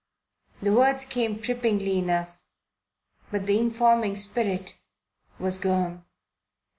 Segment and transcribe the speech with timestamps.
[0.63, 2.41] The words came trippingly enough,
[3.31, 4.73] but the informing Spirit
[5.37, 6.05] was gone.